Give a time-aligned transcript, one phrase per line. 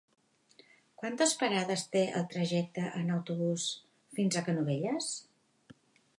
[1.01, 3.69] Quantes parades té el trajecte en autobús
[4.21, 5.13] fins a Canovelles?